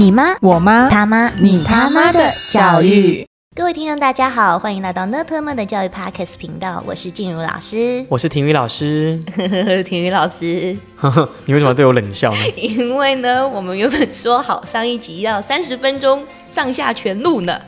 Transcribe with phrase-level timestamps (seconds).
[0.00, 3.28] 你妈，我妈，他妈，你他妈的教育。
[3.54, 8.02] 各位听众，大家好，欢迎来到呢特们的教育 Podcast 频道，我是静茹老师。
[8.08, 9.14] 我是婷宇老师，
[9.84, 10.74] 婷宇老师，
[11.44, 12.40] 你为什么对我冷笑呢？
[12.56, 17.60] 因为呢，我们原本说好上一集要三十分钟上下全录呢。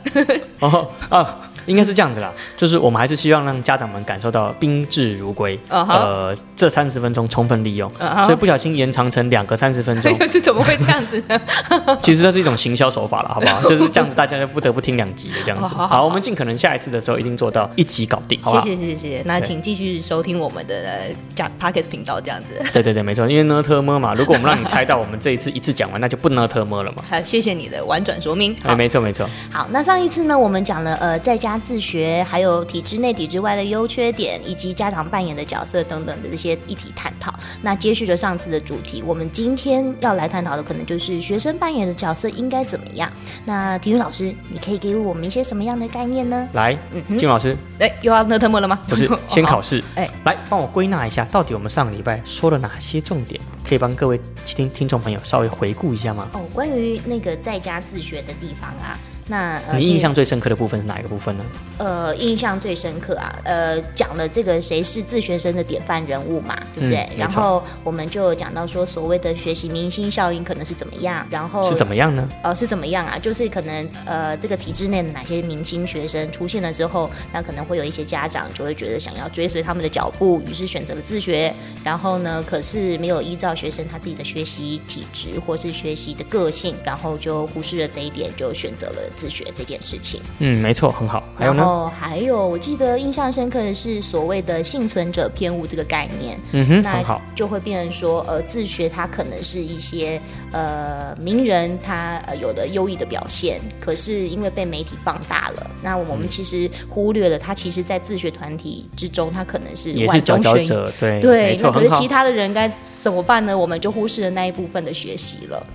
[0.57, 5.59] 哦啊，应该是这样子啦，就是我们还是希望让家长们感受到宾至如归。
[5.69, 7.91] 呃，这三十分钟充分利用，
[8.25, 11.39] 所以不小心延长成两个三十分钟， 这怎么会这样子呢？
[12.01, 13.61] 其实这是一种行销手法了，好不好？
[13.67, 15.63] 就是这样子，大家就不得不听两集的这样子。
[15.63, 18.63] 好好好好，我们尽可能下一次的时候一定做到一集搞定，好不好？
[18.63, 22.61] 谢谢谢谢，那请继续收听我们的呃讲 Pocket 频道这样子。
[22.71, 27.03] 对对对，没错，因为呢特么嘛，如果我们让你猜到我们这一次一次讲完，那就不呢特么了嘛。
[27.09, 28.55] 好，谢谢你的婉转说明。
[28.63, 37.33] 哎，没错没错，好，那上一次呢，我们讲了呃在家自学，还有体制内、体制外的优缺点，以及家长扮演的角色等等的这些议题探讨。
[37.61, 43.11] 那接续着上次的主题，我们今天要来探讨的可能就是学生扮演的角色应该怎么样。
[43.45, 46.47] 那体育老师，你可以给我们一些什么样的概念呢？
[46.53, 48.79] 来，嗯，金老师，哎，又要那特么了吗？
[48.87, 56.29] 不是先考试，哎来帮我归纳一下，到底我们上个礼拜说了哪些重点，可以帮各位听听众朋友稍微回顾一下吗？
[56.33, 61.45] 哦，关于那个在家自学的地方啊，那呃你印象最深刻的部分是哪一个部分呢？
[61.77, 66.99] 呃，印象最深刻啊，呃，讲了这个谁是自学生的典范人物嘛，对不对？
[67.11, 72.27] 嗯然后我们就讲到说，所谓的学习明星效应可能是怎么样，然后是怎么样呢？
[72.43, 73.17] 呃是怎么样啊？
[73.17, 81.53] 就是可能呃这个体制内的哪些明星学生出现了之后，那可能会有一些家长就会觉得想要追随他们的脚步，于是选择了自学。
[81.83, 90.21] 然后呢，可是没有依照学生他自己的学习体质或是学习的个性，然后就忽视了这一点，就选择了自学这件事情。
[90.39, 91.23] 嗯，没错，很好。
[91.35, 91.59] 还有呢？
[91.59, 97.21] 然后还有，我记得印象深刻的是所谓的幸存者偏误这个概念，嗯哼，那很好。
[97.35, 100.21] 就会变成说，呃，自学它可能是一些
[100.53, 110.65] 呃名人他呃有的优异的表现，可是因为被媒体放大了，那我嗯们其实忽略了他其实在自学团体之中，他可能是也是万中选一。
[110.65, 112.07] 佼佼者，对，对那可是其。
[112.13, 112.71] 他的人该
[113.01, 113.57] 怎么办呢？
[113.57, 115.65] 我们就忽视了那一部分的学习了。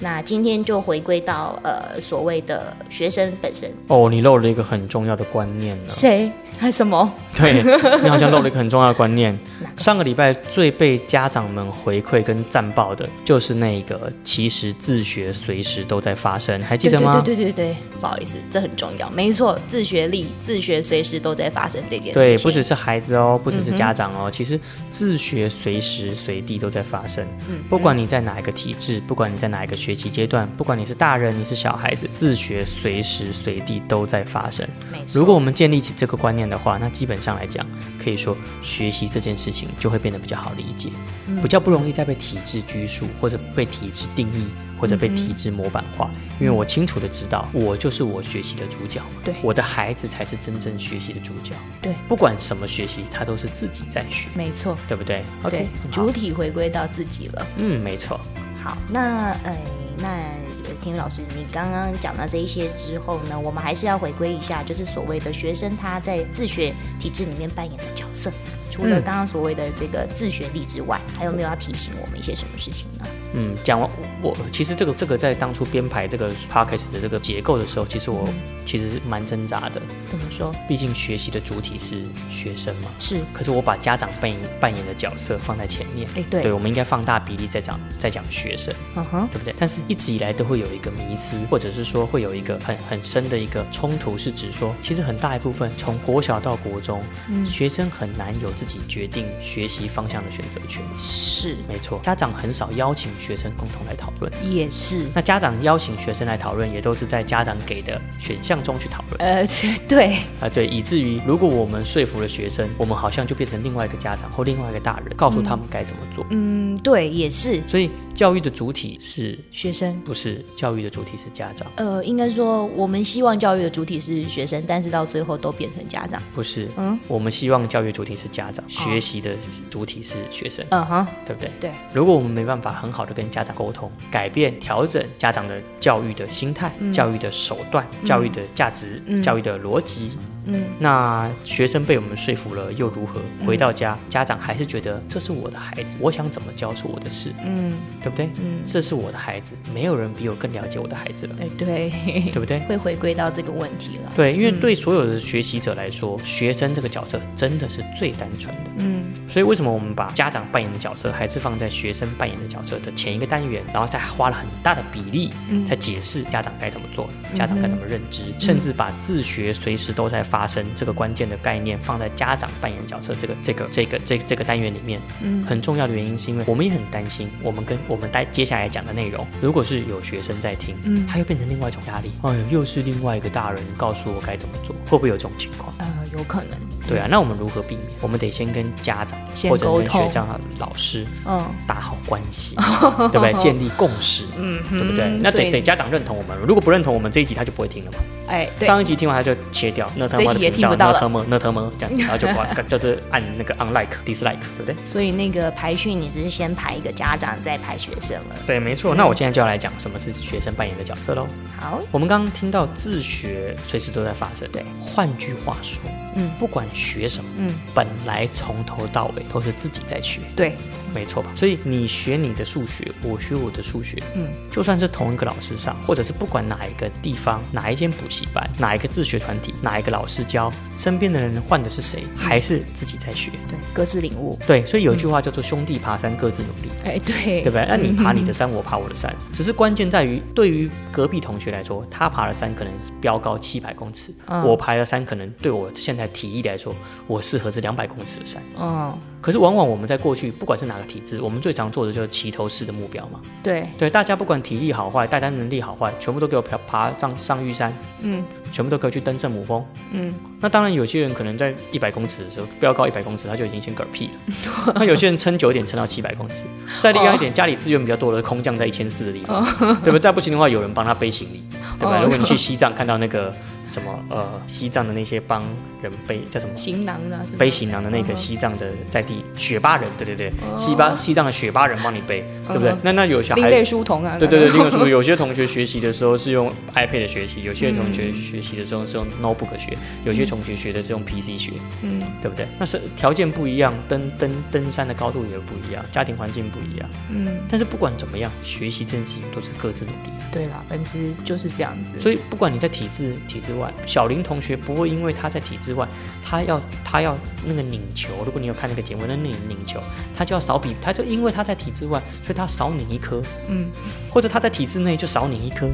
[0.00, 5.84] 对，那今天就回归到呃所谓的学生本身，哦，你漏了一个很重要的观念了。
[5.86, 7.10] 谁还什么？
[7.36, 7.62] 对，
[8.02, 9.38] 你好像漏了一个很重要的观念
[9.80, 17.18] 上个礼拜最被家长们回馈跟赞爆的，就是那个其实自学随时都在发生，还记得吗？
[17.24, 24.60] 对对对对，不好意思，这很重要，没错，自学力、自学随时都在发生这件事对，不只是孩子哦，不只是家长哦，其实
[24.92, 27.24] 自学随时随地都在发生。
[27.48, 34.68] 嗯不管你在哪一个体制，不管你在哪一个学习阶段，不管你是大人你是小孩子，自学随时随地都在发生。
[34.92, 35.04] 没错。
[35.12, 37.66] 如果我们建立起这个观念的话，那基本上来讲，
[38.02, 40.90] 可以说学习这件事情就会变得比较好理解，
[41.26, 44.46] 嗯比较不容易再被体制拘束，或者被体制定义，
[44.78, 46.10] 或者被体制模板化。
[46.40, 51.54] 因为我清楚的知道，我就是我学习的主角，对我的孩子才是真正学习的主角。
[51.82, 57.46] 对，不管什么学习，他都是自己在学，没错，对不对对？OK，，主，体回归到自己了。
[57.56, 58.18] 嗯，没错。
[58.62, 59.56] 好，那呃，
[59.98, 68.30] 那呃听老师，你刚刚讲到这一些之后呢，我们还是要回归一下，就是所谓的学生他在自学体制里面扮演的角色。
[68.70, 73.04] 除了嗯刚刚所谓的这个自学力之外，还有没有要提醒我们一些什么事情呢？
[73.32, 73.88] 嗯，讲完
[74.22, 78.34] 我其实这个这个在当初编排这个 podcast 的这个结构的时候，其实我嗯
[78.66, 79.80] 其实是蛮挣扎的。
[80.06, 80.54] 怎么说？
[80.68, 86.08] 毕竟学习的主体是学生嘛，是，可是我把家长扮演扮演的角色放在前面。
[86.16, 89.54] 哎，对，对，我们应该放大比例在讲在讲学生，嗯哼，对不对？
[89.58, 100.82] 但是一直以来都会有一个迷思，或者是说会有一个很很深的一个冲突，是指说，其实很大一部分从国小到国中，嗯学生很难有自己决定学习方向的选择权。
[101.00, 104.32] 是，没错，家长很少邀请学生共同来讨论。
[104.50, 109.46] 也是，那家长邀请学生来讨论，也都是在家长给的选项中去讨论呃，
[109.86, 116.26] 对，啊、对，以至于如果我们说服了学生，我们好像就变成另外一个家长或另外一个大人，告诉他们该怎么做。
[116.30, 120.00] 嗯，对，也是所以教育的主体是学生。
[120.00, 121.70] 不是教育的主体是家长？
[121.76, 126.20] 呃，应该说，我们希望教育的主体是学生，但是到最后都变成家长。
[126.34, 129.32] 不是，嗯我们希望教育主体是家长，学习的
[129.68, 131.50] 主体是学生，嗯哼，对不对？
[131.60, 139.22] 对，如果我们没办法很好的跟家长沟通，改变、调整家长的教育的心态、教育的手段、教育的价值、嗯。
[139.22, 140.16] 教育的逻辑，
[140.52, 143.20] 嗯，那学生被我们说服了又如何？
[143.46, 148.26] 回到家，家长还是觉得这是我的孩子，我想怎么教是我的事，嗯对不对？
[148.42, 151.90] 嗯，这是我的孩子，没有人比我更了解我的孩子了，哎，对，
[152.32, 152.60] 对不对？
[152.68, 154.12] 会回归到这个问题了。
[154.14, 158.70] 对，因为对所有的学习者来说，学生这个角色真的是最单纯的。
[158.78, 175.00] 嗯，所以为什么我们把家长扮演的角色还是放在学生扮演的角色的前一个单元，然后再花了很大的比例嗯在解释家长该怎么做，家长该怎么认知，甚至把自学随时都在发生这个关键的概念放在家长扮演角色这个这个这个这这个单元里面。
[175.22, 182.12] 嗯很重要的原因是因为我们也很担心，我们跟我们待接下来讲的内容，如果是有学生在听，嗯他又变成另外一种压力。
[182.22, 185.74] 哎呦，又是另外一个大人告诉我该怎么做，会不会有这种情况？
[185.78, 186.58] 呃，有可能，
[186.90, 187.88] 对啊，那我们如何避免？
[188.00, 192.56] 我们得先跟家长或者跟学校的老师嗯打好关系，
[193.12, 193.32] 对不对？
[193.40, 195.08] 建立共识，嗯，对不对？
[195.22, 197.98] 那得得家长认同我们，如果不认同我们这一集，他就不会听了嘛。
[198.26, 204.76] 哎，对，上一集听完他就切掉，那他妈的频道听不到那他妈那他妈 这样子，然后就把就是按那个 unlike dislike，对不对？
[204.84, 208.36] 所以那个排序你只是先排一个家长，再排学生了。
[208.46, 208.94] 对，没错。
[208.94, 211.26] 那我现在就要来讲什么是学生扮演的角色喽。
[211.58, 214.64] 好，我们刚刚听到自学随时都在发生，对。
[214.80, 215.80] 换句话说，
[216.16, 220.54] 嗯不管学什么，嗯，本来从头到尾都是自己在学，对，
[220.94, 221.30] 没错吧？
[221.34, 233.30] 所以你学你的数学，我学我的数学，嗯，就算是同一个老师上，或者是不管哪一个地方、哪一间补习班、哪一个自学团体、哪一个老师教，身边的人换的是谁，还是自己在学。
[233.48, 234.38] 对，各自领悟。
[234.46, 236.70] 对，所以有一句话叫做“兄弟爬山，各自努力”。
[236.84, 237.66] 哎，对，对不对？
[237.68, 246.74] 那你 爬你的山，我爬我的山，只是关键在于，对于隔壁同学来说，他爬了山可能是标高七百公尺，嗯我爬了山可能对我现在体力来说，
[247.06, 248.42] 我适合这两百公尺的山。
[248.58, 253.20] 嗯，可是往往我们在过去，不管是哪个体制，我们最常做的就是齐头式的目标嘛。
[253.42, 259.64] 对，对，大家不管体力好坏，大家能力好坏，全部都给我爬爬上上玉山，嗯全部都可以去登圣母峰。
[259.92, 264.72] 嗯，那当然，有些人可能在一百公尺的时候，标高一百公尺，他就已经先嗝屁了。
[264.74, 266.46] 那有些人撑久一点，撑到七百公尺，
[266.82, 269.44] 再厉害一点，家里资源比较多的，空降在一千四的地方，
[269.84, 270.00] 对不对？
[270.00, 271.44] 再不行的话，有人帮他背行李，
[271.78, 271.98] 对吧？
[271.98, 273.32] 哦如果你去西藏看到那个
[273.70, 275.42] 什么呃，西藏的那些帮
[275.82, 276.54] 人背叫什么？
[276.56, 282.78] 行囊的背行囊的那个嗯西藏的在地雪巴人，对对对，西巴西藏的雪巴人帮你背，对不对嗯？
[282.82, 291.52] 那那有小另类孩，书童啊，对对对，另外说有些同学学习的时候 是用 iPad 学习，有些同学学习的时候是用 notebook 学，有些同学学的是用 PC 学，
[291.82, 292.46] 嗯对不对？
[292.58, 296.88] 那是条件不一样，登登登山的高度也不一样，家庭环境不一样。
[297.10, 300.10] 嗯，但是不管怎么样，学习这件事情都是各自努力。
[300.30, 302.00] 对啦，本质就是这样子。
[302.00, 305.86] 所以不管你在体制体制外，小林同学不会因为他在体制外，
[306.24, 309.80] 他要他要那个拧球，如果你有看那个节目，那拧拧球，
[310.16, 313.70] 他就要少比，他就因为他在体制外，所以他少拧一颗，嗯，
[314.10, 315.68] 或者他在体制内就少拧一颗，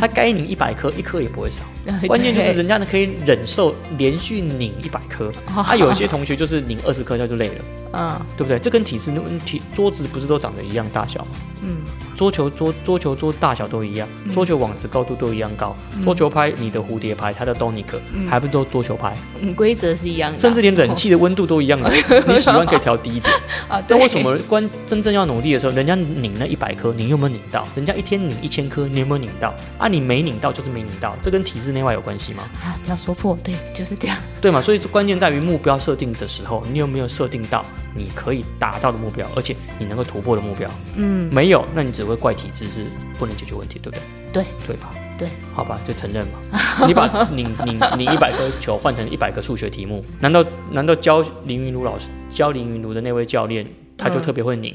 [0.00, 1.62] 他该拧一百颗，一颗也不会少。
[2.08, 8.58] 关键就是人家呢可以忍受连续拧一百颗，他， 有些同学就是拧二十颗他就累了，嗯对不对？
[8.58, 11.28] 这跟体制那体桌子不是都长得一样大小吗？
[11.62, 11.76] 嗯
[12.16, 17.84] 桌球桌桌球桌大小都一样，桌球网子高度都一样高，桌球拍你的蝴蝶拍，它的 Donic、
[18.28, 21.90] 还不是都桌球拍，嗯，规则是一样的啊，甚至连冷气的温度都一样的，
[22.26, 23.32] 你喜欢可以调低一点。
[23.68, 27.66] 啊， 对但为什么关真正要努力的时候，人家拧那一百颗，你有没有拧到？
[27.74, 29.54] 人家一天拧一千颗，你有没有拧到？
[29.78, 32.44] 啊，你没拧到就是没拧到，这跟体制内外有关系吗？
[32.64, 32.78] 啊？
[32.84, 34.16] 不要说破，对，就是这样。
[34.46, 34.60] 对嘛？
[34.60, 37.66] 所以是关键在于目标设定的时候，你有没有设定到
[37.96, 40.70] 你可以达到的目标，而且你能够突破的目标？
[40.94, 42.84] 嗯，没有，那你只会怪体制是
[43.18, 44.00] 不能解决问题，对不对？
[44.32, 44.94] 对对吧？
[45.18, 46.38] 对，好吧，就承认嘛。
[46.86, 53.66] 你把拧拧拧一百颗球换成一百个数学题目，难道难道教林云如老师教林云如的那位教练
[53.98, 54.72] 他就嗯特别会拧？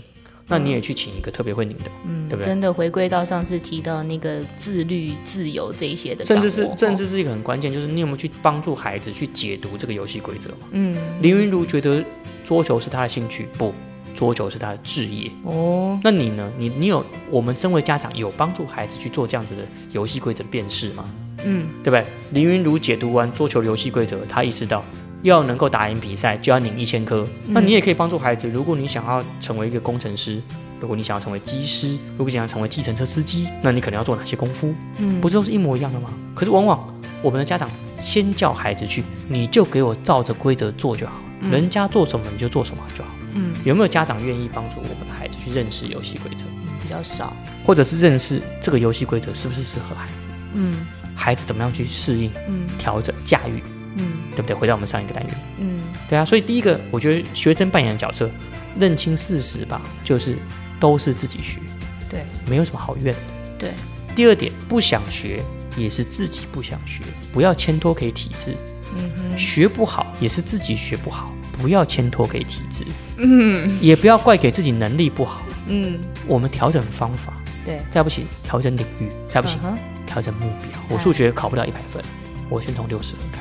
[0.52, 10.68] 那你也去请一个特别会拧的，嗯，对不对真的回归到上次提到那个自律、自由这一些的掌握，甚至是甚哦至是一个很关键，就是你有没有去帮助孩子去解读这个游戏规则嘛？
[10.72, 12.04] 嗯林云如觉得
[12.46, 13.74] 桌球是他的兴趣，不，
[14.16, 15.32] 桌球是他的志业。
[15.44, 16.52] 哦，那你呢？
[16.58, 19.62] 你你有我们身为家长有帮助孩子去做这样子的
[19.92, 21.10] 游戏规则辨识吗？
[21.44, 22.06] 嗯对不对？
[22.32, 24.84] 林云如解读完桌球游戏规则，他意识到
[25.24, 27.28] 要能够打赢比赛，就要拧一千颗。
[27.48, 30.42] 嗯那你也可以帮助孩子，如果你想要成为一个工程师，
[30.80, 34.74] 如果你想要成为机师，如果你想要成为计程车司机，那你可能要做哪些功夫？
[34.98, 36.10] 嗯，不是都是一模一样的吗？
[36.34, 37.70] 可是往往我们的家长
[38.02, 41.14] 先叫孩子去，你就给我照着规则做就好，
[41.52, 43.10] 人家做什么你就做什么就好。
[43.34, 46.44] 嗯有没有家长愿意帮助我们的孩子去认识游戏规则，
[46.84, 47.34] 比较少，
[47.66, 50.28] 或者是认识这个游戏规则是不是适合孩子？
[50.54, 50.86] 嗯
[51.16, 53.62] 孩子怎么样去适应、嗯调整、驾驭，
[53.98, 54.12] 嗯。
[54.32, 54.56] 对不对？
[54.56, 55.80] 回到我们上一个单元，嗯。
[56.10, 58.30] 对啊，所以第一个，我觉得学生扮演的角色，
[58.80, 60.38] 认清事实吧，就是
[60.80, 61.60] 都是自己学，
[62.10, 62.24] 对。
[62.48, 63.20] 没有什么好怨的。
[63.60, 63.72] 对，
[64.16, 65.44] 第二点，不想学
[65.76, 68.54] 也是自己不想学，不要牵拖给体制；
[68.96, 69.38] 嗯哼。
[69.38, 72.86] 学不好也是自己学不好，不要牵拖给体制，
[73.18, 73.78] 嗯。
[73.82, 75.42] 也不要怪给自己能力不好。
[75.68, 77.34] 嗯，我们调整方法，
[77.64, 80.80] 对，再不行调整领域，再不行嗯调整目标。
[80.90, 82.04] 我数学考不了一百分，
[82.50, 83.40] 我先从六十分开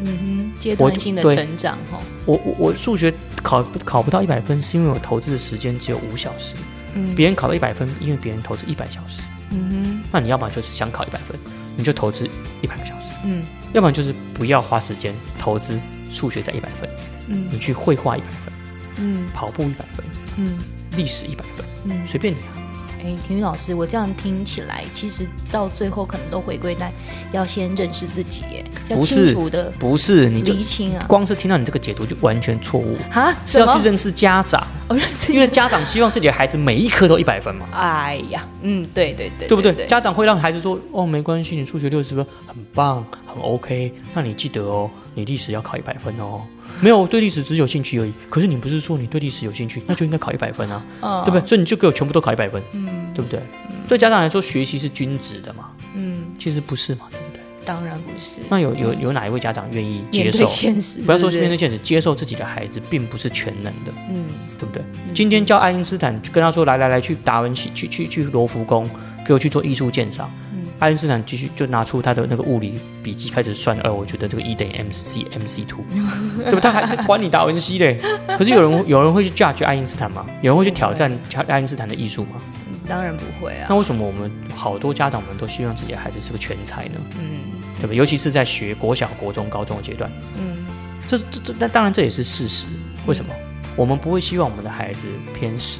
[0.00, 3.12] 嗯哼，阶段性的成长哈，我我我数学
[3.42, 6.54] 考考不到一百分，是因为我投资的时间只有五小时，
[6.94, 9.20] 嗯别人考到一百分，因为别人投资一百小时。
[9.50, 11.38] 嗯哼那你要么就是想考一百分，
[11.76, 12.28] 你就投资
[12.60, 15.78] 一百个小时；嗯要不然就是不要花时间投资
[16.10, 16.88] 数学在一百分，
[17.28, 18.52] 嗯你去绘画一百分，
[18.98, 20.04] 嗯跑步一百分，
[20.36, 20.58] 嗯
[20.96, 22.06] 历史一百分，嗯。
[22.06, 22.57] 随便你啊。
[23.04, 26.92] 哎，田宇老师，我这样听起来，其实到最后可能都回归在
[27.32, 31.04] 要先认识自己，耶，要不是清楚的不是，你就厘清啊。
[31.08, 33.36] 光是听到你这个解读就完全错误，啊？
[33.46, 33.58] 是？
[33.58, 37.66] 要去认识家长，哦，认识因为家长希望自己的孩子每一科都一百分嘛。
[37.72, 39.72] 哎呀，嗯，对对对，对不对？
[39.72, 39.86] 对？
[39.86, 43.92] 家长会让孩子说：“哦，没关系，你数学六十分很棒，很 OK。
[44.14, 46.42] 那你记得哦，你历史要考一百分哦。
[46.80, 48.12] 没有，我对历史只有兴趣而已。
[48.30, 51.46] 可是你不是说你对历史有兴趣，那就应该考一百分啊，嗯对不对？
[51.46, 53.40] 所以你就给我全部都考一百分，嗯，对不对？
[53.88, 57.40] 对家长来说，学习是均值的嘛，嗯，其实不是嘛，对不对？
[57.64, 58.40] 当然不是。
[58.48, 60.46] 那有有有哪一位家长愿意接受？
[60.46, 64.24] 现实，不要说对面对现实，接受自己的孩子并不是全能的，嗯
[64.58, 64.82] 对不对？
[65.14, 68.88] 今天叫爱因斯坦跟他说：“来来来，去达文西，去去去罗浮宫，
[69.26, 70.30] 给我去做艺术鉴赏。”
[70.78, 75.80] 爱因斯坦继续就拿出他的那个物理笔记开始算，呃，我觉得这个 E 等于 mc mc two，
[76.44, 76.60] 对吧？
[76.60, 77.98] 他还他管你达文西嘞。
[78.36, 80.24] 可是有人有人会去 judge 爱因斯坦吗？
[80.42, 81.10] 有人会去挑战
[81.48, 82.40] 爱因斯坦的艺术吗？
[82.88, 83.76] 当然不会啊那。
[83.76, 87.00] 为什么我们好多家长们都希望自己的孩子是个全才呢？
[87.18, 87.96] 嗯对不对？
[87.96, 90.66] 尤其是在学国小、国中、高中的阶段，嗯
[91.06, 92.66] 这这这，那当然这也是事实。
[93.06, 93.32] 为什么？
[93.76, 95.06] 我们不会希望我们的孩子
[95.38, 95.78] 偏食，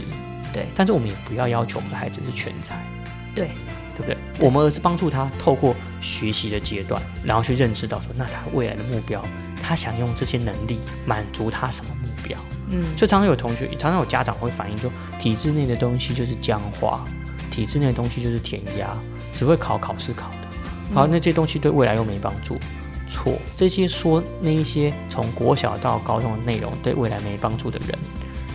[0.52, 2.76] 对但是我们也不要要求我们的孩子是全才，
[3.34, 3.50] 对，
[3.98, 4.16] 对不对？
[4.38, 9.22] 我们而是帮助他透过学习的阶段，然后去认识到说，那他未来的目标，
[9.60, 12.38] 他想用这些能力满足他什么目标？
[12.70, 17.04] 嗯所以常常有同学，常常有家长会反映说，体制内的东西就是僵化，
[17.50, 18.96] 体制内的东西就是填鸭，
[19.32, 20.36] 只会考考试考的。
[20.94, 22.56] 好，那这些东西对未来又没帮助。
[23.10, 27.98] 错，这些说那一些从国小到高中的内容对未来没帮助的人，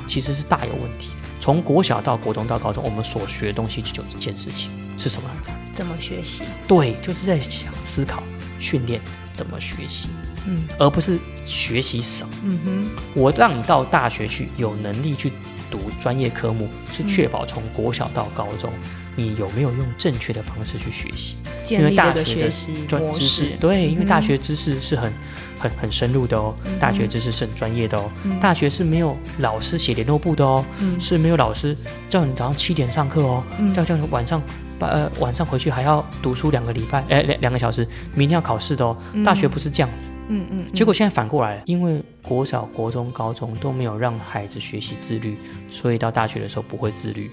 [0.07, 1.22] 其实是大有问题的。
[1.43, 5.51] 从国小到国中到高中，我们所学的东西只有一件事情，是什么来着？
[5.73, 6.45] 怎么学习？
[6.65, 8.23] 对，就是在想思考、
[8.59, 9.01] 训练
[9.33, 10.07] 怎么学习，
[10.47, 12.33] 嗯而不是学习什么。
[12.45, 15.33] 嗯哼，我让你到大学去，有能力去
[15.73, 18.71] 读专业科目，是确保从国小到高中，
[19.15, 21.35] 你有没有用正确的方式去学习
[21.67, 22.51] 因为大学的
[22.87, 23.47] 专知识？。
[23.59, 25.11] 对，因为大嗯学知识是很
[25.57, 31.75] 很很深入的哦，大学知识是很专业的哦，嗯大学是没有老师写联络簿的哦，嗯是没有老师
[32.07, 34.39] 叫你早上七点上课哦，嗯叫叫你晚上。
[34.79, 38.97] 把呃晚上回去还要读书两个礼拜，哎两两个小时，明天要考试的哦。
[39.23, 45.37] 大学不是这样子，嗯嗯，结果现在反过来了，因为国小、国中、高中都没有让孩子学习自律，
[45.69, 47.29] 所以到大学的时候不会自律。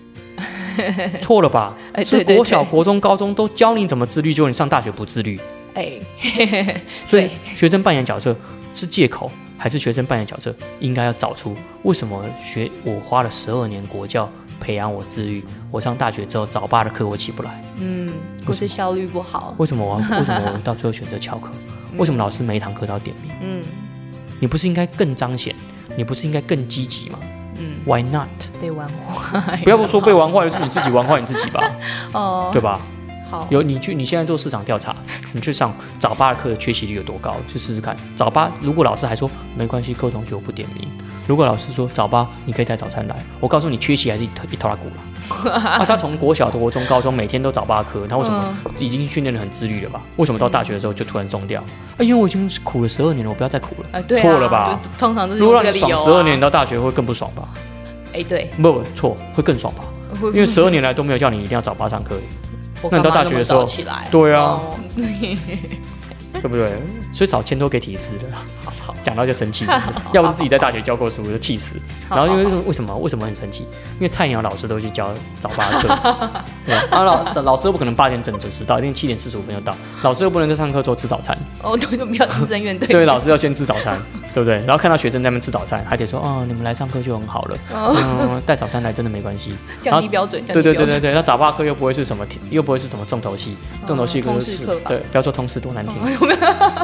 [1.20, 1.76] 错了吧？
[1.92, 5.38] 哎是对对国小、国中、高中都教你怎么自律，结果你上大学不自律。
[5.74, 5.92] 哎，
[7.06, 8.34] 所以学生扮演角色
[8.74, 14.28] 是借口，还是学生扮演角色应该要找出为什么学我花了十二年国教
[14.60, 18.12] 培养我自律，我上大学之后早八的课我起不来，嗯，
[18.46, 21.50] 或是效率不好，为什么我 为什么我到最后选择翘课？
[21.96, 23.32] 为什么老师每一堂课都要点名？
[23.40, 23.62] 嗯
[24.38, 25.54] 你不是应该更彰显？
[25.96, 27.18] 你不是应该更积极吗
[27.58, 28.28] 嗯，？Why not？
[28.60, 31.62] 被玩坏，不要说被玩坏，是你自己玩坏你自己吧，
[32.14, 32.80] 哦，对吧？
[33.30, 34.94] 好，有你去，你现在做市场调查，
[35.32, 37.36] 你去上早八的课的缺席率有多高？
[37.46, 37.96] 去试试看。
[38.16, 40.88] 早八如果老师还说没关系，各位同学我不点名。
[41.28, 45.52] 如果老师说早八你可以带早餐来，我告诉你缺席还是一头一头拉骨了。
[45.54, 50.00] 啊，他从国小、国中、高中每天都早八课，他为什么已经训练的很自律了吧？
[50.16, 51.60] 为什么到大学的时候就突然松掉？
[51.60, 53.88] 啊，因为我已经苦了十二年了，我不要再苦了。
[53.92, 57.48] 呃，对啊，错了吧通常都是如果让你爽十二年，你，到大学会更不爽吧？
[58.12, 59.84] 哎，对，不不错，会更爽吧？
[60.34, 62.49] 因为十二年来都没有叫你一定要早八上课，我
[62.90, 63.66] 那你到大学的时候
[64.10, 64.74] 对啊哦
[66.32, 66.70] 对不对？
[67.12, 68.24] 所以少签都给体制的。
[68.64, 69.66] 好好讲到就生气，
[70.12, 71.76] 要不是自己在大学教过书，我就气死。
[72.08, 72.96] 然后因为好为什么？
[72.98, 73.62] 为什么很生气？
[73.94, 75.88] 因为菜鸟老师都去教早八课，
[76.66, 76.74] 对。
[76.74, 79.74] 啊，老老师又不可能八点整准时到，一定七点四十五分就到。
[80.02, 82.88] 老师又不能在上课之后吃早餐，哦，对，就不要竞争怨对。
[82.88, 84.00] 对，老师要先吃早餐，
[84.34, 84.56] 对不对？
[84.66, 89.54] 然后看到学生在那边吃早餐，还得说哦，你们来上课就很好了，嗯，带早餐来真的没关系。
[89.82, 95.94] 降低标准，降对对对对对，那早八课又不会是什么，又不会是什么重头戏，重头戏可能通是对，不要说通识多难听，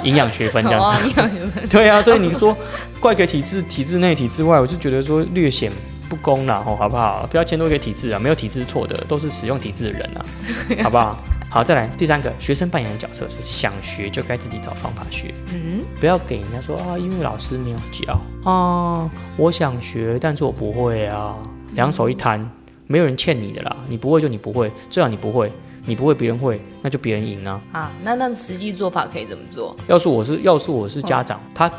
[0.04, 1.00] 营养学分这样子。
[1.00, 2.56] 哦，你看你们对啊，所以你说
[3.00, 5.72] 怪给体制、体制内、体制外，我就觉得说略显
[6.08, 7.26] 不公啦，哦，好不好？
[7.28, 10.24] 不要迁都给体制啊，没有体制是错的，都是使用体制的人啊，
[10.84, 11.18] 好不好？
[11.50, 21.34] 好，再来第三个，学生扮演的角色是想学就该自己找方法学，嗯，不要给人家说啊，因为老师没有教啊，我想学，但是我不会啊，
[21.74, 22.48] 两手一摊，
[22.86, 25.50] 没有人欠你的啦，你不会就你不会，最好你不会，
[25.86, 27.60] 你不会，别人会，那就别人赢啊。
[27.72, 29.74] 啊，那那实际做法可以怎么做？
[29.86, 31.70] 要是我是要是我是家长，他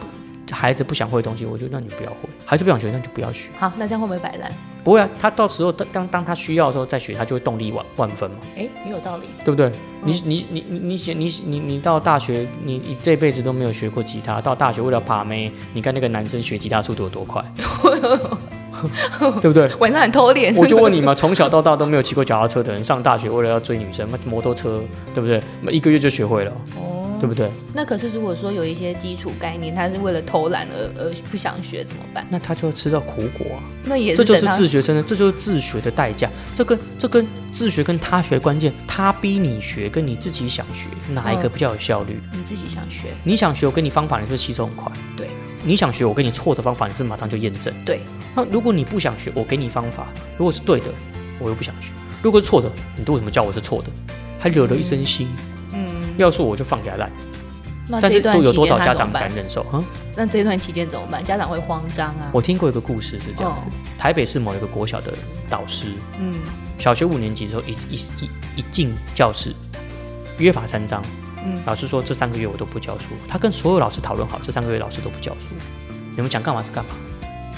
[0.50, 3.50] 孩子不想会的东西，我觉得那你不要会；孩子不想学，那就不要学。
[3.60, 4.50] 好，那这样会不会摆烂？
[4.82, 9.26] 不会啊，他到时候当当当他需要的时候再学，他就会动力万万分嘛，哎，也有道理。
[9.44, 9.70] 对不对？
[10.02, 17.44] 你你你你你想你你你到大学，你你这辈子都没有学过吉他，到大学为了爬妹，你看那个男生学吉他速度有多快，
[19.42, 19.70] 对不对？
[19.80, 20.56] 晚上很偷脸。
[20.56, 24.82] 我就问你嘛，从小到大都没有骑过脚踏车的人，上大学为了要追女生，摩托车，
[25.14, 25.42] 对不对？
[25.62, 27.50] 那一个月就学会了，哦，对不对？
[27.74, 32.26] 那可是如果说有一些基础概念，他是为了偷懒而而不想学，怎么办？
[32.30, 33.64] 那他就要吃到苦果啊！
[33.84, 36.30] 那也这就是自学生的，这就是自学的代价。
[36.54, 42.20] 这跟这跟自学跟他学关键，他逼你学，跟你自己想学，哪一个嗯比较有效率？
[42.32, 45.28] 你自己想学，你想学，我给你方法，你是吸收很快；对
[45.64, 47.74] 你想学，我给你错的方法，你是马上就验证。
[47.84, 48.02] 对，
[48.36, 50.08] 那如果你不想学，我给你方法，
[50.38, 50.88] 如果是对的，
[51.40, 51.90] 我又不想学；
[52.22, 53.90] 如果是错的，你为什么叫我是错的？
[54.40, 55.26] 还惹了一身腥。
[55.26, 55.57] 嗯，
[56.18, 57.12] 要是我就放给他烂，
[57.88, 59.14] 那但是都有这一段期间多少家长？
[59.14, 59.66] 敢忍受？
[59.74, 59.84] 嗯，
[60.16, 61.24] 那这一段期间怎么办？
[61.24, 62.30] 家长会慌张啊。
[62.34, 65.14] 我听过一个故事是这样子：台北市某一个国小的
[65.50, 66.36] 导师，嗯
[66.78, 69.54] 小学五年级的时候，一一一一进教室，
[70.38, 71.02] 约法三章。
[71.46, 75.56] 嗯老师说这三个月我都不教书，他跟所有老师讨论好，这三个月老师都不教书。
[76.16, 76.92] 你们想干嘛是干嘛？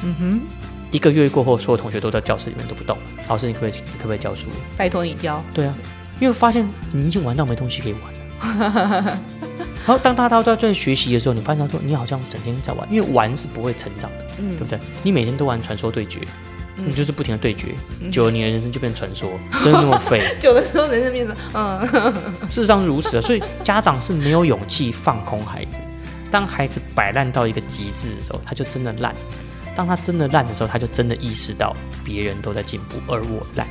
[0.04, 0.42] 嗯哼，
[0.92, 3.04] 一个月过后，所有同学都在教室里面都不动了。
[3.28, 4.48] 老师，你可不可以你可不可以教书？
[4.78, 5.44] 拜托你教。
[5.54, 5.74] 对啊，
[6.20, 8.19] 因为发现你已经玩到没东西可以玩了。
[9.86, 14.80] 然后当他他在在学习的时候，你发现他说你好像整天在玩，因为玩是不会成长的，嗯对不对？
[15.04, 16.20] 你每天都玩传说对决，
[16.78, 17.74] 嗯你就是不停的对决，
[18.12, 19.32] 久了你的人生就变传说，
[19.64, 20.22] 真的那么废？
[20.40, 21.88] 久的时候人生变成嗯，
[22.50, 25.80] 事实上是如此的，所以家长是没有勇气放空孩子。
[26.32, 29.12] 当孩子摆烂到一个极致的时候，他就真的烂；
[29.76, 33.66] 当他真的烂的时候，他就真的意识到别人都在进步，而我烂。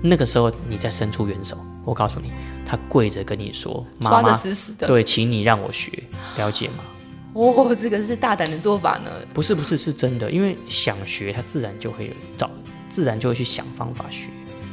[0.00, 1.58] 那个时候，你再伸出援手，
[1.88, 2.30] 我告诉你，
[2.66, 4.86] 他跪着跟你说：“妈抓的妈，死死的。
[4.86, 5.90] 对，请你让我学，
[6.36, 6.84] 了解吗
[7.32, 12.50] 哦，这个是大胆的做法呢。？”不是，不是，是真的，因为想学，他自然就会有找，
[12.90, 14.28] 自然就会去想方法学。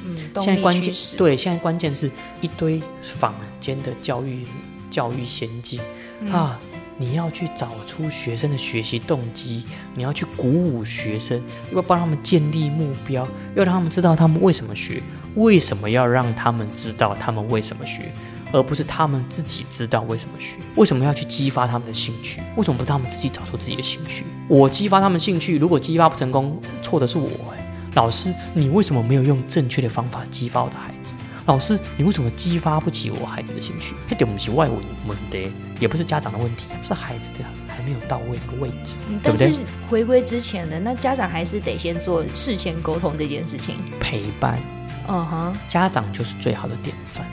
[0.06, 0.94] 嗯，动现在关键。
[1.18, 4.46] 对，现在关键是一堆坊间的教育
[4.90, 5.80] 教育先进、
[6.20, 6.60] 嗯啊，
[6.98, 11.42] 你要去找出学生的学习动机，你要去鼓舞学生，
[11.74, 13.25] 要帮他们建立目标，
[13.56, 15.01] 要让他们知道他们为什么学，
[15.36, 18.12] 为什么要让他们知道他们为什么学。
[18.54, 22.40] 而不是他们自己知道为什么学，为什么要去激发他们的兴趣？
[22.56, 24.24] 为什么不让他们自己找出自己的兴趣？
[24.48, 31.12] 我激发他们兴趣，如果激发不成功，错的是我、哎，老师，你为什么没有用正确的方法激发我的孩子？
[31.48, 33.94] 老师，你为什么激发不起我孩子的兴趣？
[34.08, 43.76] 那点不是外文问题，也不是家长的问题，是孩子的还没有到位那个位置，嗯但对不对是回归之前呢，那家长还是得先做事前沟通这件事情。
[44.00, 44.62] 陪伴
[45.07, 47.25] 嗯哼，家长就是最好的典范。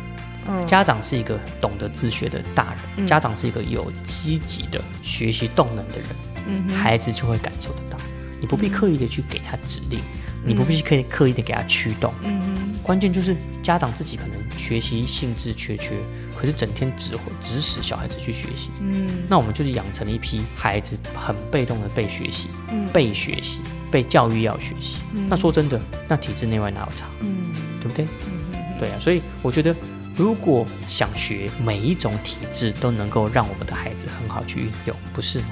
[0.49, 6.07] 嗯，家长是一个懂得自学的大人，嗯家长是一个有积极的学习动能的人，
[6.47, 7.97] 嗯，孩子就会感受得到。
[8.41, 10.01] 你不必刻意的去给他指令，
[10.45, 12.13] 你不必刻意刻意的给他驱动。
[12.23, 15.93] 嗯嗯，关键就是家长自己可能学习兴致缺缺，
[16.37, 18.71] 可是整天指挥指使小孩子去学习。
[18.81, 24.99] 嗯那我们就是养成了一批孩子很被动的被学习、嗯被学习、被教育要学习。
[25.29, 28.05] 那说真的，那体制内外哪有差，嗯对不对？
[28.05, 29.75] 嗯对啊，所以我觉得，
[30.17, 35.47] 如果想学每一种体质都能够让我们的孩子很好去运用，不是吗？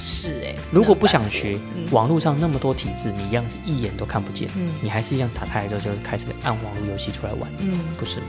[0.00, 0.54] 嗯，是哎。
[0.70, 8.26] 如果不想学，嗯网络上那么多体制，你一样是一眼都看不见，嗯你还是一样打开来之后就开始按网络游戏出来玩，嗯不是吗？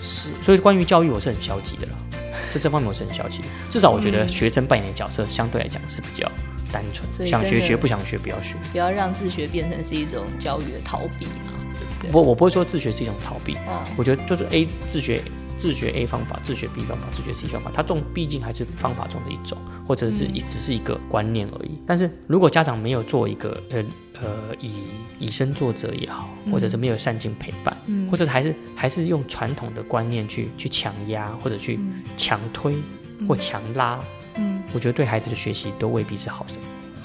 [0.00, 1.92] 是所以关于教育，我是很消极的了，
[2.52, 3.44] 在这方面我是很消极的。
[3.70, 6.28] 至少我觉得嗯学生扮演的角色相对来讲是比较
[6.72, 8.56] 单纯，想学学，不想学不要学。
[8.72, 12.10] 不要让自学变成是一种教育的逃避嘛，对不对？
[12.12, 15.22] 我我不会说自学是一种逃避，哦，我觉得就是 A 自学
[15.62, 21.78] 自学 A 方法，自学 B 方法，自学 C 方法，它中毕竟还是方法中的一种，或者是一、只是一个观念而已。
[21.86, 23.84] 但是如果家长没有做一个呃
[24.20, 24.72] 呃以
[25.20, 31.78] 以身作则也好，或者是没有善尽陪伴，嗯或者还是还是用传统的观念去去强压或者去
[32.16, 32.74] 强推
[33.28, 34.00] 或强拉，
[34.34, 36.54] 嗯我觉得对孩子的学习都未必是好的。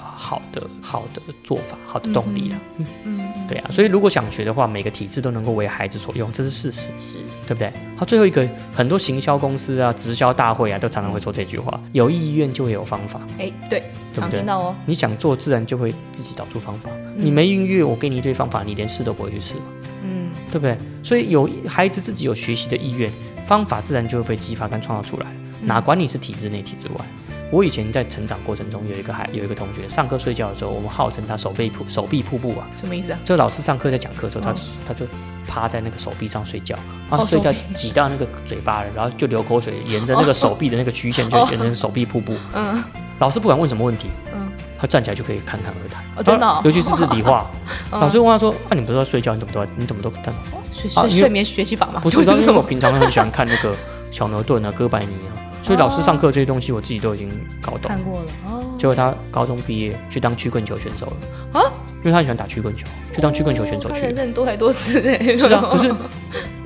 [0.02, 2.58] 啊好的，好的做法，好的动力啦。
[2.78, 6.88] 嗯，嗯，对啊，所以如果想学的话，每个体制都能够为孩子所用，这是事实。
[6.98, 7.72] 是对不对？
[7.98, 13.20] 好，最后一个，很多行销公司啊、直销大会啊，都常常会说这句话：有意愿就会有方法。
[13.38, 13.82] 哎，对，对
[14.14, 16.90] 不对常听到哦，你想做，自然就会自己找出方法。
[16.92, 19.62] 嗯你没音乐，我给你一堆方法，你连试都不会去试嘛，
[20.04, 20.78] 嗯对不对？
[21.02, 23.12] 所以有孩子自己有学习的意愿，
[23.44, 25.26] 方法自然就会被激发跟创造出来。
[25.60, 27.04] 嗯哪管你是体制内、体制外。
[27.50, 32.68] 我以前在成长过程中，有一个孩有一个同学，上课睡觉的时候，我们号称他手臂瀑手臂瀑布啊。
[32.74, 33.18] 什么意思啊？
[33.24, 34.54] 就老师上课在讲课的时候，他哦
[34.86, 35.04] 他就
[35.48, 36.76] 趴在那个手臂上睡觉，
[37.10, 42.34] 然后哦睡觉挤到那个嘴巴了，然后就流口水，沿着那个手臂的那个曲线就沿着手臂瀑布。
[42.54, 42.82] 嗯
[43.18, 46.04] 老师不管问什么问题，嗯，他站起来就可以侃侃而谈。
[46.16, 47.50] 哦真的尤其是理化，
[47.90, 50.32] 嗯老师问他说：“啊，你不是在睡觉，你怎么都在你怎么都看？
[50.72, 52.00] 睡啊因为睡睡眠学习法吗？
[52.00, 52.46] 不是，因为？
[52.54, 53.74] 我平常很喜欢看那个
[54.12, 55.34] 小牛顿啊、哥白尼啊，
[55.64, 57.28] 所以老师上课这些东西我自己都已经
[57.60, 57.88] 搞懂。
[57.88, 58.62] 看过了哦。
[58.78, 61.66] 结果他高中毕业去当曲棍球选手了啊，
[61.98, 65.36] 因为他很喜欢打曲棍球，就当曲棍球选手去多才多姿哎。
[65.36, 65.92] 是啊，可是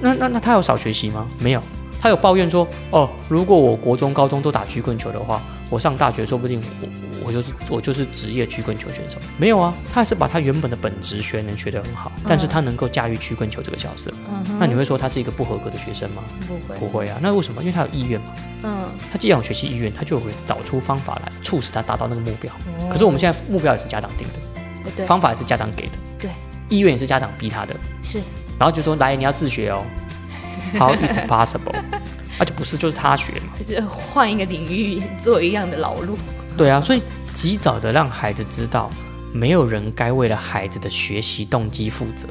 [0.00, 1.26] 那那那他有少学习吗？
[1.40, 1.60] 没有，
[2.00, 5.40] 他有抱怨说，哦，如果我国中、高中都打曲棍球的话，
[5.70, 6.88] 我上大学说不定我
[7.26, 9.16] 我就是我就是职业曲棍球选手。
[9.38, 14.12] 没有啊，他还是把他原本的本职学能学得很好，但是他能够驾驭曲棍球这个角色。
[14.30, 16.22] 嗯那你会说他是一个不合格的学生吗？
[16.46, 16.78] 不会？
[16.78, 17.60] 不会啊，那为什么？
[17.62, 18.26] 因为他有意愿嘛。
[18.64, 22.52] 嗯，他既然有学习意愿，他就会找出方法来促使他达到那个目标。
[22.52, 24.41] 哦可是我们现在目标也是家长定的，哎
[24.90, 25.06] 对。
[25.06, 26.30] 方法是家长给的，对，
[26.68, 28.20] 意愿也是家长逼他的，是。
[28.58, 29.84] 然后就说来你要自学哦，
[30.78, 31.74] How it possible？
[32.38, 36.16] 而且不是就是他学嘛，就是换一个领域做一样的劳碌。
[36.56, 38.90] 对啊，所以及早的让孩子知道，
[39.32, 42.28] 没有人该为了孩子的学习动机负责，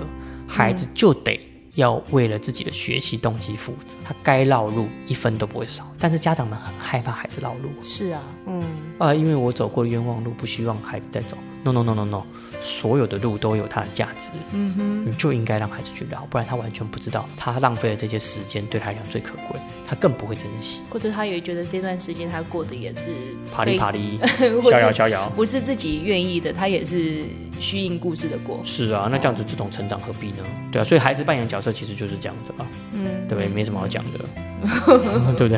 [0.47, 1.39] 孩子就得
[1.75, 5.89] 要为了自己的学习动机负责，他该绕路一分都不会少。
[5.99, 8.63] 但是家长们很害怕孩子绕路，是啊，嗯，
[8.97, 11.37] 啊，因为我走过的冤枉路，不希望孩子再走。
[11.63, 12.23] No no no no no，
[12.61, 20.81] 所有的路都有它的价值，嗯哼，你就应该让孩子去绕，不然他完全不知道他浪费了这些时间对他来讲最可贵，他更不会珍惜。
[20.89, 23.09] 或者他也觉得这段时间他过得也是
[23.53, 24.19] 啪哩啪哩，
[24.63, 25.31] 逍遥逍遥。
[25.35, 27.23] 不是自己愿意的，他也是
[27.59, 28.59] 虚应故事的过。
[28.63, 30.37] 是啊，那这样子这种成长何必呢？
[30.71, 33.47] 对啊，所以孩子扮演角色其实就是这样子吧，嗯，对不对？
[33.47, 34.19] 没什么好讲的，
[35.35, 35.57] 对不对？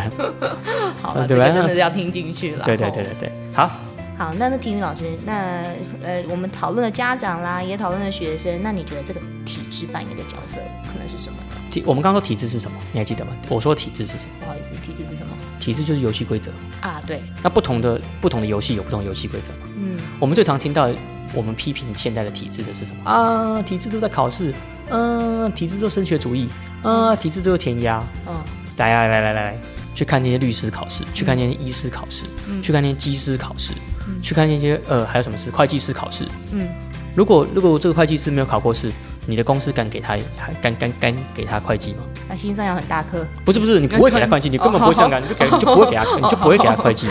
[1.02, 2.64] 好了，啊对吧真的要听进去了。
[2.66, 3.70] 对对对哦对对，好，
[4.18, 5.64] 好，那那体育老师，那
[6.04, 11.62] 呃，我们讨论了家长啦，也讨论了学生，那你觉得这个体制扮演的角色可能是什么呢？
[11.72, 12.78] 体我们刚刚说体制是什么？
[12.92, 13.32] 你还记得吗？
[13.50, 14.32] 我说体制是什么？
[14.42, 16.52] 不好意思，体制是什么体制就是游戏规则。
[16.82, 17.02] 啊？
[17.08, 19.68] 对，那不同的不同的游戏有不同的游戏规则嘛？
[19.78, 20.90] 嗯，我们最常听到
[21.34, 23.62] 我们批评现在的体制的是什么啊？
[23.64, 24.54] 体制都在考试，
[24.90, 26.48] 嗯、体制都升学主义，
[26.84, 28.04] 啊、体制都是填鸭。
[28.28, 28.36] 嗯，
[28.78, 29.58] 来来来来来来，
[29.96, 33.74] 去看那些律师考试，去看那些医师考试，嗯去看那些技师考试，
[34.22, 35.50] 去看那些呃还有什么事？
[35.52, 36.26] 会计师考试。
[36.52, 36.68] 嗯，
[37.16, 38.92] 如果如果这个会计师没有考过试，
[39.26, 42.00] 你的公司敢给他还敢敢敢给他会计吗？
[42.30, 47.08] 那心脏要很大颗，不是不是，你不会给他会计，你根本不会这样干，你就给你就不会给他， 你就不会给他会计，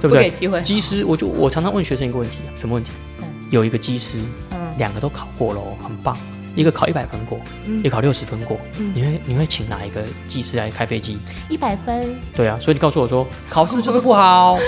[0.00, 0.30] 对不对？
[0.62, 2.90] 机师，我就我常常问学生一个问题啊，什么问题？
[3.20, 4.18] 嗯有一个机师，
[4.50, 6.14] 嗯两个都考过喽，很棒。
[6.58, 11.16] 一个考一百分过，嗯一个考六十分过，嗯你会你会请哪一个技师来开飞机？
[11.48, 14.58] 一百分，对啊，所以你告诉我说考试就是不好，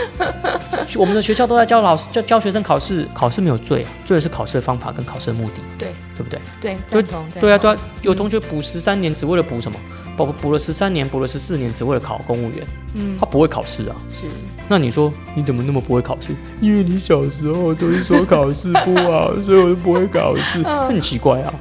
[0.97, 6.39] 我们的学校都在教老师教教学生考试，考试没有罪啊，罪的是考试的方法跟考试的目的，对对不对？
[6.61, 7.31] 对，对赞同。
[7.33, 9.77] 赞对啊，对啊，有同学补十三年只为了补什么？
[10.17, 13.97] 补补了十三年，补了十四年，只为了考公务员，嗯他，不会考试啊。
[14.11, 14.25] 是
[14.69, 16.35] 那你说你怎么那么不会考试？
[16.61, 20.59] 因为你小时候都是说考试不好， 所以我就不会考试。
[20.59, 21.55] 那很奇怪啊。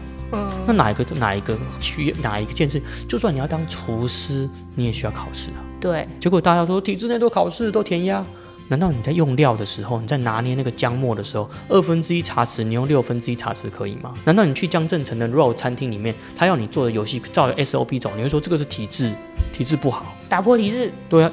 [0.70, 2.80] 嗯那哪一个哪一个需要哪一个件事？
[3.08, 5.60] 就算你要当厨师，你也需要考试啊。
[5.82, 8.24] 对，结果大家说体制内都考试都填鸭，
[8.68, 14.14] 难道你在用料的时候，你在拿捏那个姜末的时候，二分之一茶匙你用六分之一茶匙可以吗？
[14.26, 19.12] 难道你去江正成的肉餐厅里面，他要你做的游戏照着 SOP 走，你会说这个是体制，
[19.52, 20.16] 体制不好？
[20.28, 21.32] 打破体制，对啊，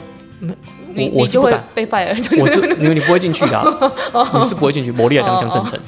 [0.94, 2.16] 你我你就会被 fire。
[2.40, 3.92] 我是因为你不会进去的啊、
[4.40, 5.78] 你是不会进去，魔力来当江正成，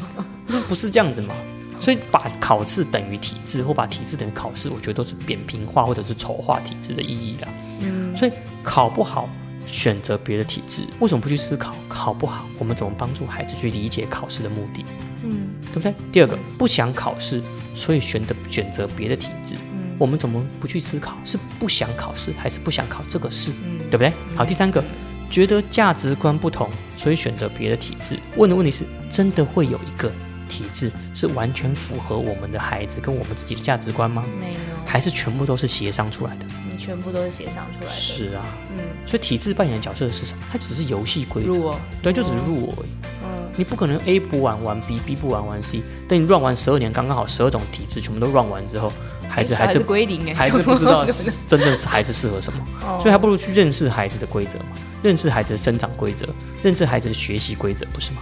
[0.69, 1.35] 不是这样子嘛？
[1.81, 7.49] 所以把考试等于体制，或把体制等于考试，我觉得都是扁平化或者是丑化体制的意义啦。
[7.81, 9.29] 嗯，所以考不好，
[9.67, 12.47] 选择别的体制，为什么不去思考考不好？
[12.59, 14.85] 我们怎么帮助孩子去理解考试的目的，
[15.25, 15.95] 嗯对不对？
[16.11, 17.43] 第二个，不想考试，
[17.75, 24.13] 所以选择选择别的体制，嗯我们怎么不去思考是不想考试，还是不想考这个试，嗯对不对？
[24.37, 24.83] 好，第三个，
[25.31, 28.19] 觉得价值观不同，所以选择别的体制。
[28.37, 30.11] 问的问题是，真的会有一个
[30.49, 34.25] 体制是完全符合我们的孩子跟我们自己的价值观吗？
[34.41, 36.47] 没有，还是全部都是协商出来的？
[36.71, 40.43] 你全部都是协商出来的。，是啊，嗯，所以体制扮演的角色是什么？
[40.51, 42.91] 它只是游戏规则，对，就只是入我而已。
[43.23, 48.93] 嗯，你不可能 A 不玩玩 B，B 不玩玩 C，等你乱玩十二年，刚刚好十二种体制全部都乱完之后，
[49.29, 54.67] 孩子还是归零哎，孩子不知道真正是孩子适合什么，哦所以还不如去认识孩子的规则嘛，
[55.03, 56.27] 认识孩子的生长规则，
[56.63, 58.19] 认识孩子的学习规则，不是吗？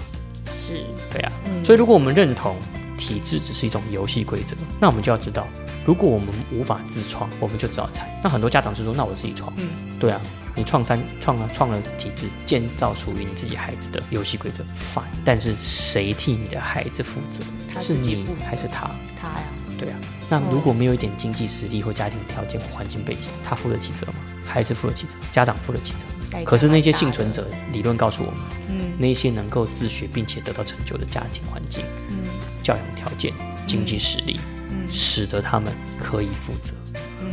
[0.47, 2.57] 是，对啊、嗯所以如果我们认同
[2.97, 5.47] 体制只是一种游戏规则，那我们就要知道，
[5.85, 8.19] 如果我们无法自创，我们就只好猜。
[8.23, 9.53] 那很多家长就说，那我自己创。
[9.57, 10.21] 嗯，对啊，
[10.55, 15.03] 你创三创了创了体制，建造属于你自己孩子的游戏规则，fine。
[15.25, 17.45] 但是谁替你的孩子负责？
[17.73, 18.91] 他是你还是他？
[19.21, 19.45] 他呀，
[19.79, 19.99] 对啊，
[20.31, 24.15] 那如果没有一点经济实力或家庭条件或环境背景，他负得起责吗？
[24.47, 26.07] 孩子负得起责，家长负得起责。
[26.45, 32.19] 可是那些幸存者理论告诉我们，嗯，那些能够自学并且得到成就的家庭环境、嗯，
[32.63, 33.33] 教养条件、
[33.67, 36.73] 经济实力，嗯，使得他们可以负责。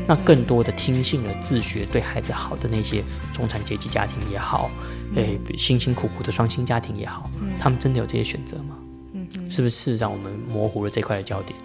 [0.06, 4.70] 那更多的听信了自学对孩子好的那些中产阶级家庭也好，
[5.16, 7.30] 诶，辛辛苦苦的双薪家庭也好，
[7.60, 8.76] 他们真的有这些选择吗？
[9.14, 11.58] 嗯，是不是让我们模糊了这块的焦点？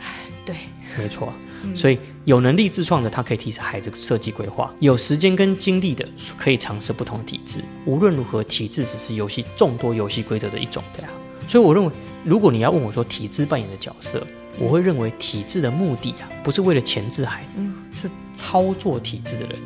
[0.49, 0.57] 对，
[0.97, 1.31] 没错。
[1.75, 6.09] 所以有能力自创的，他可以提示孩子设计规划；有时间跟精力的，
[6.39, 7.63] 可以尝试不同的体制。
[7.85, 11.11] 无论如何，体制只是游戏众多游戏规则的一种，对啊。
[11.47, 11.93] 所以我认为，
[12.25, 14.27] 如果你要问我说体制扮演的角色，
[14.59, 17.45] 我会认为体制的目的啊，不是为了钳制孩
[17.93, 19.59] 子，是操作体制的人，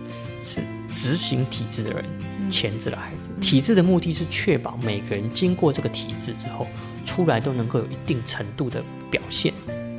[0.45, 2.05] 是执行体制的人
[2.51, 3.31] 钳制了孩子。
[3.41, 6.67] 体制的目的是确保每个人经过这个体制之后，
[7.05, 9.53] 出来都能够有一定程度的表现。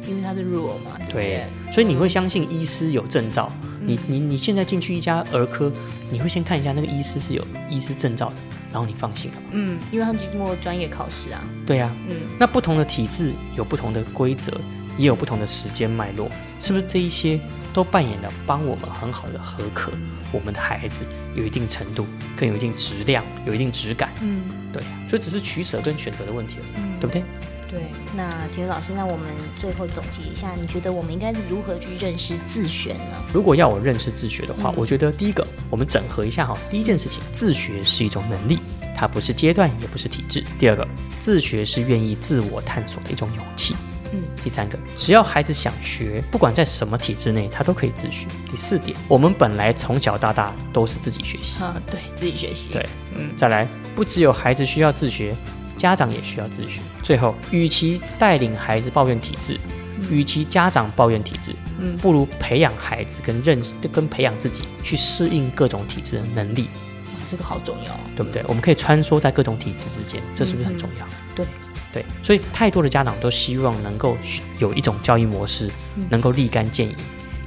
[0.07, 3.51] 因为他是弱嘛，对，所以你会相信医师有证照。
[3.85, 5.71] 你你你现在进去一家儿科，
[6.09, 8.35] 你会先看一下那个医师是有医师证照的。
[8.71, 11.39] 然后你放心了，嗯，因为他经过专业考试啊。
[11.63, 14.51] 对呀，嗯，那不同的体制有不同的规则，
[14.97, 16.27] 也有不同的时间脉络，
[16.59, 17.39] 是不是这一些
[17.71, 19.91] 都扮演了帮我们很好的合可
[20.31, 21.03] 我们的孩子
[21.35, 24.09] 有一定程度，更有一定质量，有一定质感？
[24.23, 24.41] 嗯，
[24.73, 26.65] 对，所以只是取舍跟选择的问题了，
[26.99, 27.23] 对不对？
[27.73, 29.25] 对，那田宇老师，那我们
[29.59, 33.11] 最后总结一下，你觉得我们应该如何去认识自学呢？
[33.33, 36.55] 如果要我认识自学的话，我觉得第一个，我们整合一下哈。
[36.69, 38.59] 第一件事情，自学是一种能力，
[38.95, 40.43] 它不是阶段，也不是体制。
[40.59, 40.87] 第二个，
[41.19, 43.75] 自学是愿意自我探索的一种勇气。
[44.11, 44.21] 嗯。
[44.43, 48.27] 第三个，只要孩子想学，不管在什么体制内，他都可以自学。
[48.51, 51.63] 第四点，我们本来从小到大都是自己学习。
[51.63, 52.69] 啊，对自己学习。
[52.71, 52.85] 对，
[53.17, 53.35] 嗯。
[53.35, 55.35] 再来，不只有孩子需要自学。
[55.83, 56.79] 家长也需要自学。
[57.01, 59.59] 最后，与其带领孩子抱怨体制，
[60.09, 66.69] 与其家长抱怨体制，嗯，不如培养孩子跟认识、跟培养自己去适应各种体制的能力。
[67.29, 68.41] 这个好重要，对不对？
[68.47, 71.05] 我们可以穿梭在各种体制之间，这是不是很重要？
[71.35, 71.45] 对
[71.91, 74.15] 对，所以太多的家长都希望能够
[74.59, 75.69] 有一种教育模式，
[76.09, 76.95] 能够立竿见影、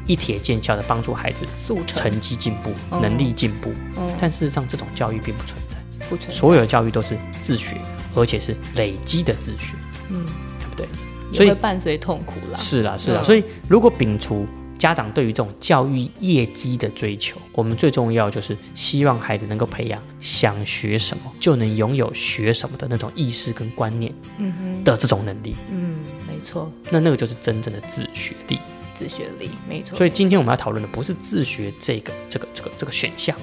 [0.05, 2.70] 一铁见效的帮助孩子速成、成绩进步、
[3.01, 3.72] 能力进步。
[4.20, 5.77] 但事实上，这种教育并不存在，
[6.11, 6.35] 不存在。
[6.35, 7.79] 所有的教育都是自学。
[8.16, 9.74] 而且是累积的自学，
[10.11, 10.24] 嗯，
[10.61, 10.88] 对不对？
[11.33, 12.59] 所以伴随痛苦了。
[12.59, 13.22] 是啦，是啦。
[13.22, 14.46] 所以如果摒除
[14.79, 25.55] 家长对于这种教育业绩的追求，我们最重要就是希望孩子能够培养想学什么就能拥有学什么的那种意识跟观念，嗯哼的这种能力。
[25.70, 26.70] 嗯，没错。
[26.90, 28.59] 那那个就是真正的自学力。
[28.98, 29.94] 自学力，没错。
[29.96, 33.37] 所以今天我们要讨论的不是自学这个这个这个这个选项，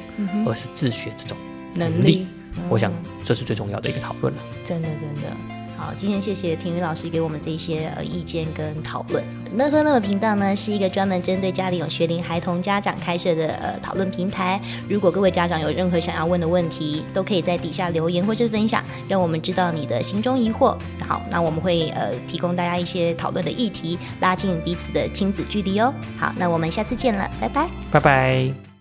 [0.47, 1.37] 而是自学这种
[1.75, 2.25] 能力。
[2.69, 2.91] 我想
[3.23, 4.41] 这是最重要的一个讨论了。
[4.65, 5.21] 真的，真的
[5.77, 5.93] 好。
[5.97, 9.23] 今天谢谢婷宇老师给我们这些呃意见跟讨论。
[9.55, 14.59] 乐呵乐频道呢是一个专门针对家里有学龄孩童家长开设的呃讨论平台。
[14.89, 20.75] 如果各位家长有任何想要问的问题，都可以在底下留言或是分享，让我们知道你的心中疑惑。
[20.99, 25.93] 好，那我们会呃提供大家一些讨论的议题，拉近彼此的亲子距离哦。
[26.17, 28.72] 好，那我们下次见了，拜拜，拜拜。